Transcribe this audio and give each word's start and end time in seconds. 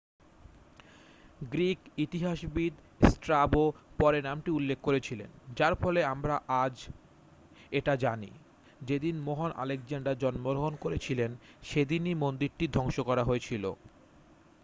Greek 1.51 1.79
ইতিহাসবিদ 1.97 2.73
Strabo 3.07 3.63
পরে 3.99 4.19
নামটি 4.21 4.49
উল্লেখ 4.51 4.79
করেছিলেন 4.83 5.29
যার 5.57 5.73
ফলে 5.75 5.99
আমরা 6.05 6.35
আজ 6.63 6.75
এটা 7.71 7.93
জানি 7.95 8.31
যেদিন 8.81 9.15
মহান 9.19 9.51
আলেকজান্ডার 9.55 10.21
জন্মগ্রহণ 10.23 10.73
করেছিলন 10.75 11.31
সেদিনই 11.63 12.15
মন্দিরটি 12.15 12.65
ধ্বংস 12.67 12.97
করা 12.99 13.23
হয়েছিল 13.23 13.63